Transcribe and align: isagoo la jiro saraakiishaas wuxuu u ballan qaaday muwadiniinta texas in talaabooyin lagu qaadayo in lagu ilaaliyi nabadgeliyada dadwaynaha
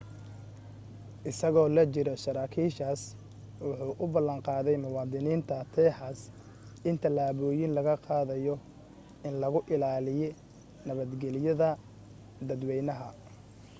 isagoo 1.31 1.67
la 1.75 1.83
jiro 1.93 2.13
saraakiishaas 2.23 3.01
wuxuu 3.65 3.91
u 4.05 4.07
ballan 4.13 4.39
qaaday 4.47 4.77
muwadiniinta 4.85 5.55
texas 5.75 6.19
in 6.89 6.95
talaabooyin 7.03 7.71
lagu 7.77 7.95
qaadayo 8.07 8.55
in 9.27 9.35
lagu 9.43 9.59
ilaaliyi 9.75 10.29
nabadgeliyada 10.87 11.69
dadwaynaha 12.47 13.09